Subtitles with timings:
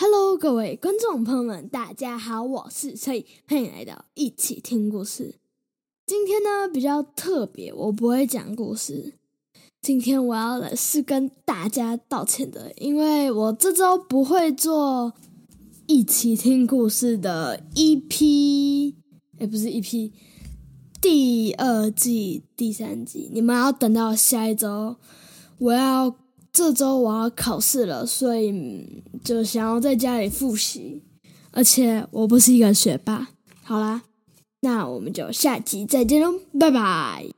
[0.00, 5.40] Hello，各位观众朋友们，大家好，我是车毅，欢迎来到一起听故事。
[6.06, 9.14] 今天呢比较特别，我不会讲故事。
[9.82, 15.14] 今天我要来是跟大家道歉的，因为我这周不会做
[15.88, 18.94] 一起听故事的 EP，
[19.40, 20.12] 哎，不是 EP，
[21.00, 24.94] 第二季第三集，你们要等到下一周，
[25.58, 26.14] 我要。
[26.58, 28.52] 这周我要考试了，所以
[29.22, 31.04] 就想要在家里复习，
[31.52, 33.28] 而且我不是一个学霸。
[33.62, 34.02] 好啦，
[34.62, 37.37] 那我们就下集再见喽，拜拜。